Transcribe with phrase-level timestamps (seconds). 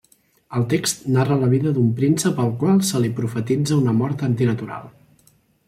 [0.59, 4.93] El text narra la vida d'un príncep al qual se li profetitza una mort antinatural.